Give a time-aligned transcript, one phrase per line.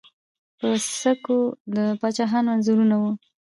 [0.59, 0.67] په
[0.99, 1.39] سکو
[1.75, 3.11] د پاچاهانو انځورونه وو